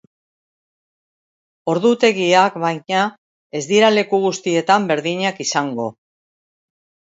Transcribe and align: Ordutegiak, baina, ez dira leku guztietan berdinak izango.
Ordutegiak, 1.73 2.57
baina, 2.65 3.03
ez 3.61 3.63
dira 3.73 3.93
leku 3.99 4.23
guztietan 4.27 4.91
berdinak 4.95 5.47
izango. 5.49 5.89